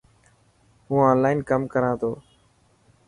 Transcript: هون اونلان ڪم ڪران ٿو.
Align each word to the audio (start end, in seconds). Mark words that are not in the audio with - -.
هون 0.87 0.99
اونلان 1.09 1.37
ڪم 1.49 1.61
ڪران 1.73 1.93
ٿو. 2.01 2.11